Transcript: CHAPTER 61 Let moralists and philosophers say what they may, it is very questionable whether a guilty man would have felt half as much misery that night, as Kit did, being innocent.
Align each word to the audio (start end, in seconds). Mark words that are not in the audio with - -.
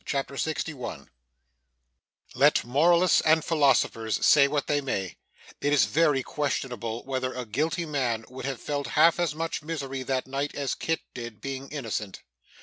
CHAPTER 0.03 0.35
61 0.35 1.11
Let 2.33 2.65
moralists 2.65 3.21
and 3.21 3.45
philosophers 3.45 4.17
say 4.25 4.47
what 4.47 4.65
they 4.65 4.81
may, 4.81 5.15
it 5.61 5.71
is 5.71 5.85
very 5.85 6.23
questionable 6.23 7.03
whether 7.03 7.35
a 7.35 7.45
guilty 7.45 7.85
man 7.85 8.25
would 8.27 8.45
have 8.45 8.59
felt 8.59 8.87
half 8.97 9.19
as 9.19 9.35
much 9.35 9.61
misery 9.61 10.01
that 10.01 10.25
night, 10.25 10.55
as 10.55 10.73
Kit 10.73 11.01
did, 11.13 11.39
being 11.39 11.69
innocent. 11.69 12.23